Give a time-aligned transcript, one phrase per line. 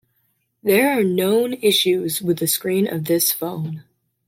[0.63, 3.83] There are known issues with the screen of this phone.